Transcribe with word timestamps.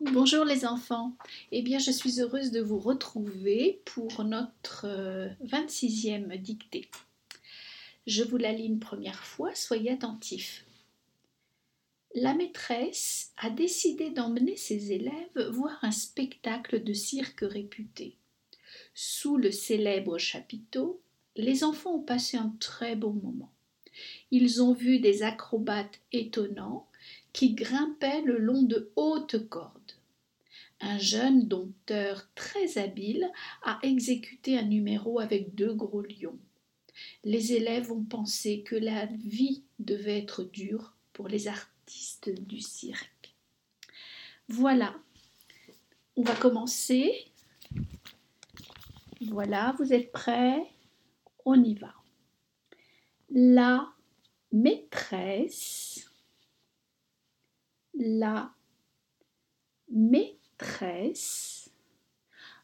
Bonjour 0.00 0.44
les 0.44 0.64
enfants. 0.64 1.16
Eh 1.50 1.60
bien, 1.60 1.80
je 1.80 1.90
suis 1.90 2.20
heureuse 2.20 2.52
de 2.52 2.60
vous 2.60 2.78
retrouver 2.78 3.82
pour 3.84 4.22
notre 4.22 4.86
26e 5.44 6.40
dictée. 6.40 6.88
Je 8.06 8.22
vous 8.22 8.36
la 8.36 8.52
lis 8.52 8.66
une 8.66 8.78
première 8.78 9.24
fois, 9.24 9.52
soyez 9.56 9.90
attentifs. 9.90 10.64
La 12.14 12.32
maîtresse 12.34 13.32
a 13.38 13.50
décidé 13.50 14.10
d'emmener 14.10 14.56
ses 14.56 14.92
élèves 14.92 15.48
voir 15.50 15.76
un 15.82 15.90
spectacle 15.90 16.84
de 16.84 16.92
cirque 16.92 17.40
réputé. 17.42 18.14
Sous 18.94 19.36
le 19.36 19.50
célèbre 19.50 20.16
chapiteau, 20.16 21.00
les 21.34 21.64
enfants 21.64 21.96
ont 21.96 22.02
passé 22.02 22.36
un 22.36 22.54
très 22.60 22.94
bon 22.94 23.14
moment. 23.14 23.52
Ils 24.30 24.62
ont 24.62 24.74
vu 24.74 25.00
des 25.00 25.24
acrobates 25.24 25.98
étonnants 26.12 26.88
qui 27.32 27.54
grimpaient 27.54 28.22
le 28.22 28.38
long 28.38 28.62
de 28.62 28.92
hautes 28.94 29.48
cordes. 29.48 29.77
Un 30.80 30.98
jeune 30.98 31.48
dompteur 31.48 32.28
très 32.34 32.78
habile 32.78 33.30
a 33.62 33.78
exécuté 33.82 34.56
un 34.56 34.62
numéro 34.62 35.18
avec 35.18 35.54
deux 35.54 35.74
gros 35.74 36.02
lions. 36.02 36.38
Les 37.24 37.52
élèves 37.52 37.90
ont 37.90 38.04
pensé 38.04 38.62
que 38.62 38.76
la 38.76 39.06
vie 39.06 39.64
devait 39.78 40.18
être 40.18 40.44
dure 40.44 40.94
pour 41.12 41.28
les 41.28 41.48
artistes 41.48 42.30
du 42.30 42.60
cirque. 42.60 43.34
Voilà, 44.48 44.94
on 46.16 46.22
va 46.22 46.34
commencer. 46.36 47.12
Voilà, 49.20 49.74
vous 49.78 49.92
êtes 49.92 50.12
prêts? 50.12 50.64
On 51.44 51.62
y 51.62 51.74
va. 51.74 51.94
La 53.30 53.92
maîtresse, 54.52 56.10
la 57.94 58.54
maîtresse. 59.90 60.37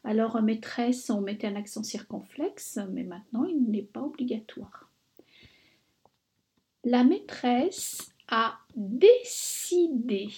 Alors, 0.03 0.41
maîtresse, 0.41 1.09
on 1.09 1.21
mettait 1.21 1.47
un 1.47 1.55
accent 1.55 1.83
circonflexe, 1.83 2.79
mais 2.91 3.03
maintenant, 3.03 3.45
il 3.45 3.69
n'est 3.69 3.81
pas 3.81 4.01
obligatoire. 4.01 4.91
La 6.83 7.03
maîtresse 7.03 8.13
a 8.27 8.59
décidé, 8.75 10.29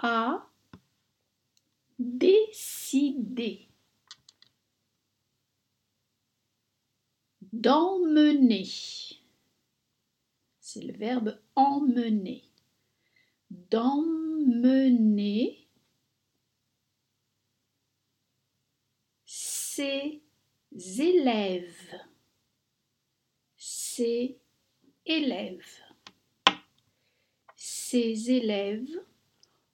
a 0.00 0.46
décidé 1.98 3.68
d'emmener 7.52 8.66
c'est 10.72 10.84
le 10.84 10.92
verbe 10.92 11.36
emmener. 11.56 12.44
D'emmener 13.50 15.66
ses 19.80 20.22
élèves. 21.00 22.00
Ses 23.56 24.38
élèves. 25.06 25.80
Ses 27.56 28.30
élèves 28.30 29.02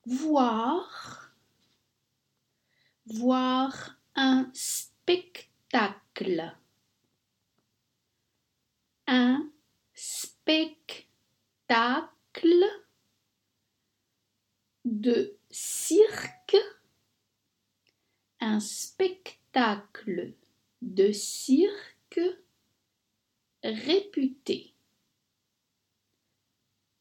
voir 0.04 1.32
voir 3.06 3.98
un 4.14 4.48
spectacle. 4.54 6.56
Un 9.08 9.50
spectacle 9.92 11.08
de 14.84 15.36
cirque, 15.50 16.56
un 18.38 18.60
spectacle 18.60 19.35
de 20.82 21.12
cirque 21.12 22.20
réputé. 23.62 24.74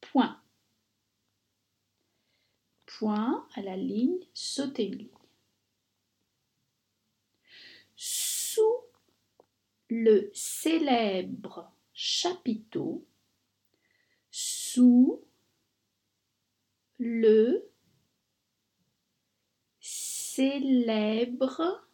Point. 0.00 0.40
Point 2.86 3.46
à 3.54 3.60
la 3.60 3.76
ligne, 3.76 4.18
sauter 4.32 4.88
ligne. 4.88 5.10
Sous 7.94 8.84
le 9.90 10.30
célèbre 10.32 11.70
chapiteau 11.92 13.06
sous 14.30 15.22
le 16.98 17.70
célèbre 19.80 21.86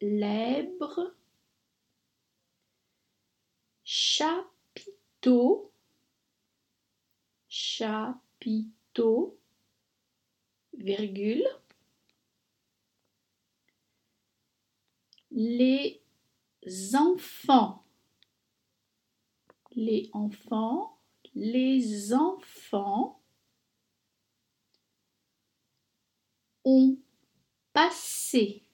célèbre 0.00 0.96
chapiteau 3.84 5.72
chapiteau 7.48 9.38
virgule 10.72 11.46
les 15.30 16.02
enfants 16.94 17.84
les 19.78 20.10
enfants, 20.12 20.98
les 21.34 22.12
enfants 22.12 23.22
ont 26.64 26.98
passé, 27.72 28.67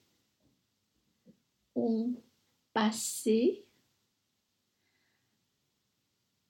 ont 1.75 2.13
passé 2.73 3.65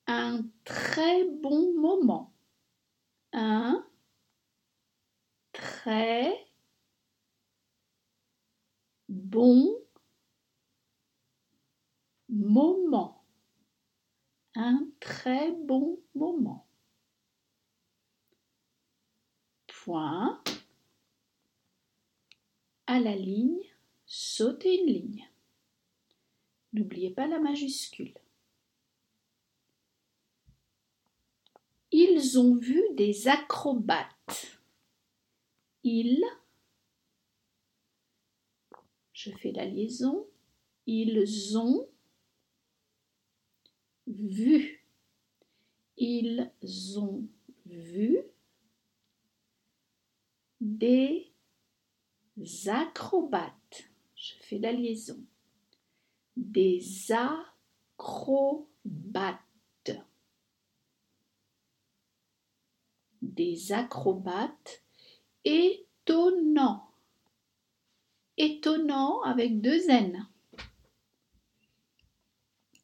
un 0.07 0.41
très 0.63 1.25
bon 1.25 1.73
moment, 1.73 2.33
un 3.33 3.85
très 5.51 6.47
bon 9.09 9.75
moment 12.29 13.25
un 14.55 14.87
très 14.99 15.51
bon 15.51 15.99
moment. 16.15 16.67
Point. 19.67 20.41
À 22.87 22.99
la 22.99 23.15
ligne, 23.15 23.59
sautez 24.05 24.81
une 24.81 24.88
ligne. 24.88 25.29
N'oubliez 26.73 27.11
pas 27.11 27.27
la 27.27 27.39
majuscule. 27.39 28.13
Ils 31.91 32.38
ont 32.38 32.55
vu 32.55 32.81
des 32.95 33.27
acrobates. 33.29 34.59
Ils, 35.83 36.25
je 39.13 39.31
fais 39.31 39.51
la 39.51 39.66
liaison, 39.66 40.27
ils 40.85 41.57
ont 41.57 41.87
vu. 44.07 44.83
Ils 45.97 46.51
ont 46.99 47.25
vu 47.66 48.19
des 50.59 51.31
acrobates. 52.67 53.64
Je 54.45 54.50
fais 54.50 54.59
la 54.59 54.72
liaison. 54.72 55.25
Des 56.38 57.11
acrobates. 57.97 58.69
Des 63.23 63.72
acrobates 63.72 64.84
étonnants. 65.43 66.91
Étonnants 68.37 69.23
avec 69.23 69.61
deux 69.61 69.90
N 69.90 70.28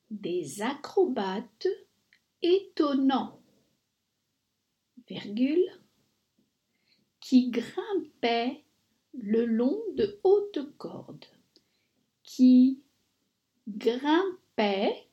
des 0.10 0.62
acrobates 0.62 1.68
étonnants, 2.42 3.40
virgule, 5.08 5.66
qui 7.22 7.50
grimpaient 7.50 8.66
le 9.14 9.46
long 9.46 9.80
de 9.96 10.20
hautes 10.24 10.76
cordes, 10.78 11.26
qui 12.34 12.82
grimpaient, 13.68 15.06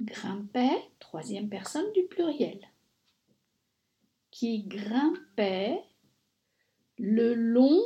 grimpaient, 0.00 0.88
troisième 1.00 1.48
personne 1.48 1.90
du 1.94 2.04
pluriel, 2.04 2.60
qui 4.30 4.62
grimpaient 4.62 5.82
le 6.96 7.34
long, 7.34 7.82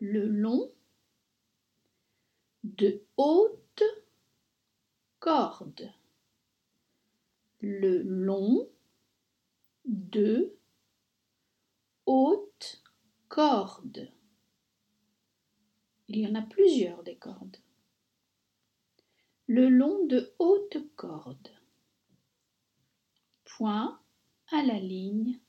le 0.00 0.26
long 0.26 0.70
de 2.64 3.02
hautes 3.16 3.82
cordes. 5.18 5.90
Le 7.62 8.02
long 8.02 8.68
de 9.86 10.58
hautes 12.04 12.82
cordes. 13.28 14.12
Il 16.14 16.20
y 16.20 16.26
en 16.28 16.36
a 16.36 16.42
plusieurs 16.42 17.02
des 17.02 17.16
cordes. 17.16 17.56
Le 19.48 19.68
long 19.68 20.06
de 20.06 20.32
hautes 20.38 20.78
cordes. 20.94 21.50
Point 23.44 24.00
à 24.52 24.62
la 24.62 24.78
ligne. 24.78 25.40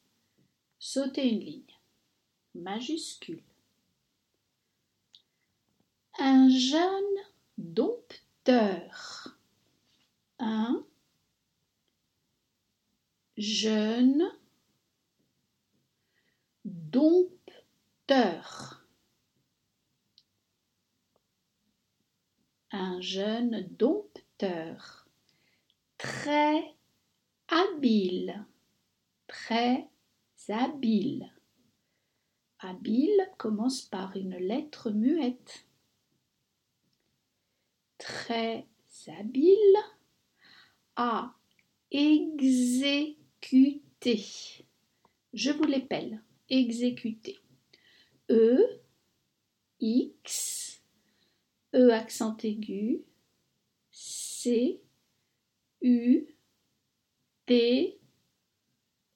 Sauter 0.80 1.30
une 1.30 1.42
ligne. 1.42 1.62
Majuscule. 2.56 3.44
Un 6.18 6.50
jeune 6.50 7.20
dompteur. 7.60 9.38
Un 10.40 10.84
jeune 13.38 14.32
dompteur. 16.66 17.46
Un 22.78 23.00
jeune 23.00 23.68
dompteur. 23.78 25.08
Très 25.98 26.76
habile. 27.48 28.46
Très 29.28 29.90
habile. 30.50 31.32
Habile 32.60 33.32
commence 33.38 33.82
par 33.84 34.18
une 34.18 34.36
lettre 34.38 34.92
muette. 34.92 35.66
Très 37.98 38.68
habile 39.08 39.78
à 40.98 41.34
exécuter 41.92 43.86
je 45.36 45.52
vous 45.52 45.66
l'épelle. 45.66 46.22
Exécuter. 46.50 47.40
E, 48.30 48.58
X, 49.80 50.65
E 51.76 51.92
accent 51.92 52.38
aigu, 52.44 53.04
C, 53.92 54.82
U, 55.82 56.26
T, 57.46 58.00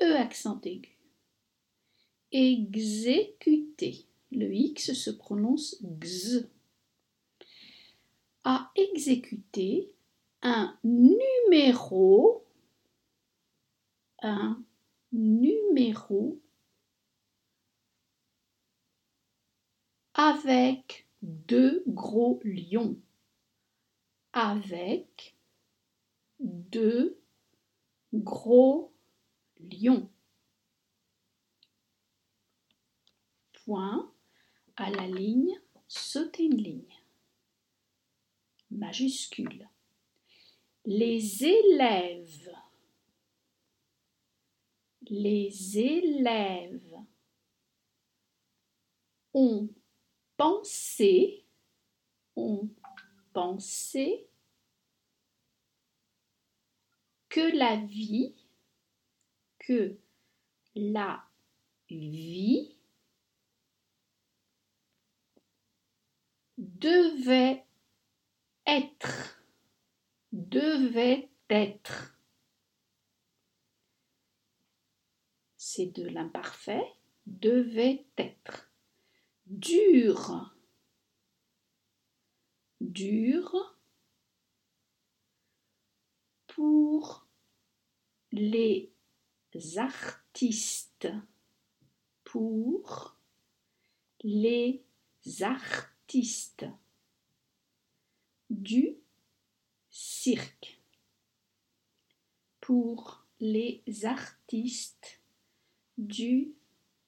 E 0.02 0.16
accent 0.16 0.60
aigu. 0.66 0.98
Exécuter. 2.32 4.06
Le 4.32 4.54
X 4.54 4.94
se 4.94 5.10
prononce 5.10 5.82
X. 5.82 6.50
À 8.44 8.72
exécuter 8.76 9.92
un 10.42 10.78
numéro 10.84 12.46
un 14.22 14.62
numéro 15.12 16.40
avec 20.14 21.09
deux 21.22 21.84
gros 21.88 22.40
lions. 22.44 22.98
Avec 24.34 25.36
deux 26.40 27.20
gros 28.14 28.94
lions. 29.60 30.10
Point 33.66 34.12
à 34.76 34.90
la 34.90 35.08
ligne, 35.08 35.60
sauter 35.88 36.44
une 36.44 36.62
ligne. 36.62 36.98
Majuscule. 38.72 39.68
Les 40.86 41.44
élèves 41.44 42.50
les 45.10 45.80
élèves 45.80 46.98
ont 49.34 49.70
pensé, 50.40 51.44
ont 52.38 52.70
pensé 53.34 54.26
que 57.28 57.56
la 57.58 57.76
vie, 57.76 58.34
que 59.60 59.98
la 60.76 61.22
vie 61.90 62.78
devait 66.58 67.66
être, 68.66 69.44
devait 70.32 71.30
être 71.50 72.16
c'est 75.80 75.88
de 75.88 76.08
l'imparfait, 76.08 76.94
devait 77.28 78.06
être. 78.18 78.69
Dur, 79.50 80.54
dur. 82.80 83.76
Pour 86.46 87.26
les 88.32 88.94
artistes, 89.78 91.08
pour 92.24 93.18
les 94.22 94.86
artistes. 95.42 96.68
Du 98.52 98.98
cirque, 99.90 100.80
pour 102.62 103.26
les 103.40 103.84
artistes 104.04 105.22
du 105.98 106.54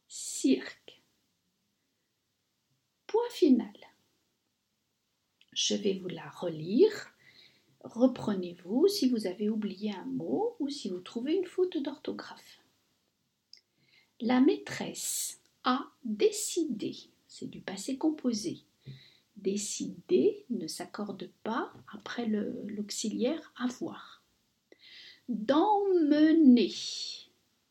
cirque. 0.07 0.80
Je 5.53 5.75
vais 5.75 5.93
vous 5.93 6.07
la 6.07 6.29
relire. 6.29 7.13
Reprenez-vous 7.83 8.87
si 8.87 9.09
vous 9.09 9.27
avez 9.27 9.49
oublié 9.49 9.93
un 9.93 10.05
mot 10.05 10.55
ou 10.59 10.69
si 10.69 10.89
vous 10.89 10.99
trouvez 10.99 11.35
une 11.35 11.45
faute 11.45 11.77
d'orthographe. 11.77 12.61
La 14.19 14.39
maîtresse 14.39 15.41
a 15.63 15.91
décidé, 16.03 16.95
c'est 17.27 17.49
du 17.49 17.61
passé 17.61 17.97
composé. 17.97 18.59
Décider 19.35 20.45
ne 20.49 20.67
s'accorde 20.67 21.31
pas 21.43 21.73
après 21.91 22.27
l'auxiliaire 22.27 23.51
avoir. 23.55 24.23
D'emmener 25.27 26.71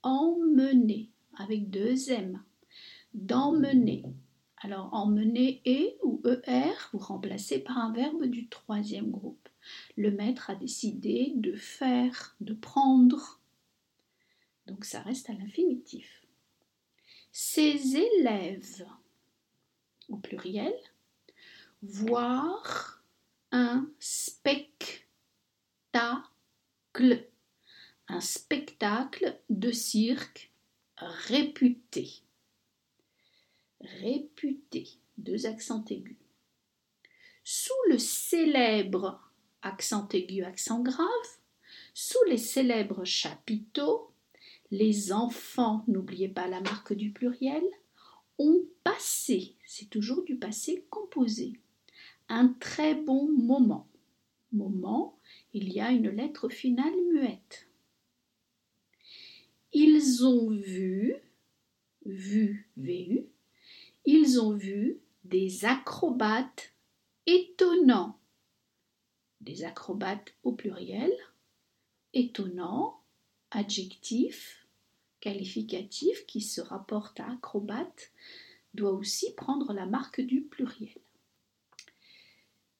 emmener 0.03 1.11
avec 1.37 1.71
deux 1.71 2.11
M. 2.11 2.43
D'emmener. 3.15 4.05
Alors 4.61 4.93
emmener 4.93 5.63
et 5.65 5.97
ou 6.03 6.23
er, 6.45 6.75
vous 6.93 6.99
remplacez 6.99 7.61
par 7.61 7.79
un 7.79 7.93
verbe 7.93 8.25
du 8.27 8.49
troisième 8.49 9.11
groupe. 9.11 9.49
Le 9.97 10.11
maître 10.11 10.51
a 10.51 10.55
décidé 10.55 11.33
de 11.37 11.57
faire, 11.57 12.37
de 12.41 12.55
prendre. 12.55 13.41
Donc 14.67 14.85
ça 14.85 15.01
reste 15.01 15.31
à 15.31 15.33
l'infinitif. 15.33 16.27
Ses 17.33 17.97
élèves, 17.97 18.87
au 20.09 20.17
pluriel, 20.17 20.75
voir 21.83 23.03
un 23.53 23.89
spectacle 23.99 25.07
un 28.09 28.21
spectacle 28.21 29.39
de 29.49 29.71
cirque 29.71 30.51
réputé. 30.97 32.23
Réputé, 33.81 34.89
deux 35.19 35.47
accents 35.47 35.85
aigus. 35.89 36.19
Sous 37.45 37.73
le 37.89 37.99
célèbre 37.99 39.31
accent 39.63 40.07
aigu, 40.13 40.43
accent 40.43 40.83
grave, 40.83 41.09
sous 41.95 42.23
les 42.29 42.39
célèbres 42.39 43.05
chapiteaux, 43.05 44.13
les 44.71 45.13
enfants, 45.13 45.85
n'oubliez 45.89 46.29
pas 46.29 46.47
la 46.47 46.61
marque 46.61 46.93
du 46.93 47.11
pluriel, 47.11 47.65
ont 48.39 48.65
passé, 48.85 49.57
c'est 49.67 49.91
toujours 49.91 50.25
du 50.25 50.37
passé 50.37 50.87
composé, 50.91 51.61
un 52.29 52.49
très 52.61 52.95
bon 52.95 53.29
moment. 53.31 53.87
Moment, 54.53 55.19
il 55.53 55.73
y 55.73 55.81
a 55.81 55.91
une 55.91 56.09
lettre 56.09 56.49
finale 56.49 56.95
muette. 57.13 57.69
Ils 59.73 60.27
ont 60.27 60.51
vu, 60.51 61.15
vu, 62.05 62.69
vu, 62.77 63.29
ils 64.05 64.41
ont 64.41 64.53
vu 64.53 65.01
des 65.25 65.65
acrobates 65.65 66.73
étonnants. 67.27 68.19
Des 69.41 69.65
acrobates 69.65 70.35
au 70.43 70.53
pluriel, 70.53 71.13
étonnants, 72.13 73.03
adjectif, 73.51 74.67
qualificatif 75.21 76.27
qui 76.27 76.41
se 76.41 76.61
rapporte 76.61 77.21
à 77.21 77.31
acrobate, 77.33 78.13
doit 78.75 78.93
aussi 78.93 79.35
prendre 79.35 79.73
la 79.73 79.87
marque 79.87 80.21
du 80.21 80.43
pluriel. 80.43 81.01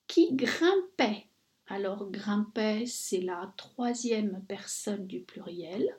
Qui 0.07 0.33
grimpait. 0.33 1.27
Alors 1.67 2.09
grimpait, 2.11 2.85
c'est 2.85 3.21
la 3.21 3.53
troisième 3.57 4.43
personne 4.47 5.07
du 5.07 5.21
pluriel 5.21 5.95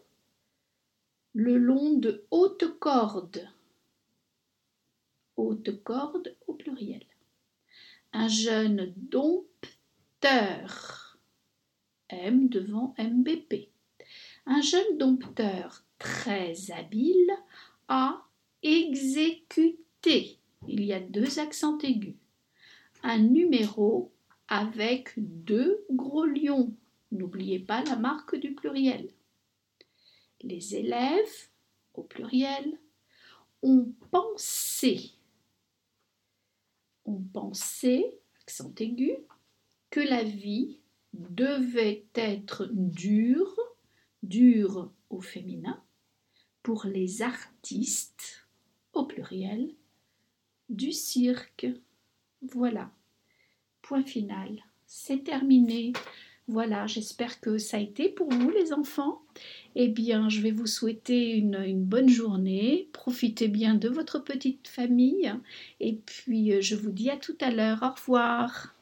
le 1.35 1.57
long 1.57 1.95
de 1.95 2.26
hautes 2.31 2.79
cordes. 2.79 3.49
Corde 5.85 6.37
au 6.47 6.55
pluriel. 6.55 7.05
Un 8.13 8.29
jeune 8.29 8.95
dompteur. 8.97 9.59
M 12.09 12.49
devant 12.49 12.95
MBP. 12.99 13.69
Un 14.47 14.61
jeune 14.61 14.99
dompteur 14.99 15.85
très 15.99 16.71
habile 16.71 17.33
a 17.89 18.23
exécuté. 18.63 20.39
Il 20.69 20.85
y 20.85 20.93
a 20.93 21.01
deux 21.01 21.39
accents 21.39 21.79
aigus. 21.79 22.17
Un 23.03 23.19
numéro 23.19 24.13
avec 24.49 25.15
deux 25.17 25.85
gros 25.91 26.27
lions. 26.27 26.73
N'oubliez 27.11 27.59
pas 27.59 27.83
la 27.85 27.97
marque 27.97 28.37
du 28.37 28.55
pluriel. 28.55 29.09
Les 30.43 30.77
élèves, 30.77 31.49
au 31.95 32.03
pluriel, 32.03 32.79
ont 33.63 33.93
pensé. 34.11 35.13
Ont 37.05 37.23
pensé, 37.33 38.19
accent 38.43 38.73
aigu, 38.79 39.17
que 39.91 40.01
la 40.01 40.25
vie 40.25 40.81
devait 41.13 42.07
être 42.15 42.69
dure, 42.73 43.59
dure 44.23 44.93
au 45.11 45.21
féminin, 45.21 45.83
pour 46.63 46.87
les 46.87 47.23
artistes, 47.23 48.47
au 48.93 49.05
pluriel, 49.05 49.75
du 50.69 50.93
cirque. 50.93 51.67
Voilà. 52.41 52.91
Point 53.83 54.05
final. 54.05 54.63
C'est 54.87 55.25
terminé. 55.25 55.93
Voilà, 56.49 56.87
j'espère 56.87 57.41
que 57.41 57.57
ça 57.57 57.77
a 57.77 57.81
été 57.81 58.09
pour 58.09 58.29
vous 58.31 58.51
les 58.51 58.73
enfants. 58.73 59.23
Eh 59.77 59.89
bien, 59.89 60.29
je 60.29 60.41
vais 60.41 60.51
vous 60.51 60.67
souhaiter 60.67 61.37
une, 61.37 61.63
une, 61.65 61.85
bonne 61.85 62.09
journée. 62.09 62.89
Profitez 62.93 63.49
bien 63.49 63.75
de 63.75 63.89
votre 63.89 64.19
petite 64.19 64.69
famille. 64.69 65.33
Et 65.81 65.95
puis, 65.95 66.61
je 66.61 66.75
vous 66.75 66.91
dis 66.91 67.11
à 67.11 67.17
tout 67.17 67.37
à 67.41 67.51
l'heure. 67.51 67.83
Au 67.83 67.95
revoir. 67.95 68.75